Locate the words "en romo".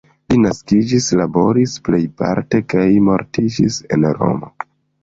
3.99-4.57